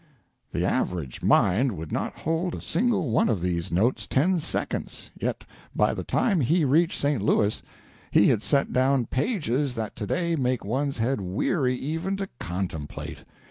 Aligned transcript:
The 0.51 0.65
average 0.65 1.21
mind 1.21 1.77
would 1.77 1.91
not 1.91 2.15
hold 2.17 2.55
a 2.55 2.61
single 2.63 3.11
one 3.11 3.29
of 3.29 3.39
these 3.39 3.71
notes 3.71 4.07
ten 4.07 4.39
seconds, 4.39 5.11
yet 5.15 5.43
by 5.75 5.93
the 5.93 6.03
time 6.03 6.39
he 6.39 6.65
reached 6.65 6.97
St. 6.99 7.21
Louis 7.21 7.61
he 8.09 8.29
had 8.29 8.41
set 8.41 8.73
down 8.73 9.05
pages 9.05 9.75
that 9.75 9.95
to 9.97 10.07
day 10.07 10.35
make 10.35 10.65
one's 10.65 10.97
head 10.97 11.21
weary 11.21 11.75
even 11.75 12.17
to 12.17 12.27
contemplate. 12.39 13.25